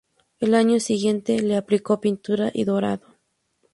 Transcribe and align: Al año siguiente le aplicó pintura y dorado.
Al 0.41 0.55
año 0.55 0.79
siguiente 0.79 1.39
le 1.43 1.55
aplicó 1.55 2.01
pintura 2.01 2.49
y 2.55 2.63
dorado. 2.63 3.19